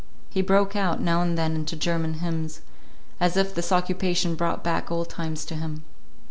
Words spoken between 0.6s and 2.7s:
out now and then into German hymns,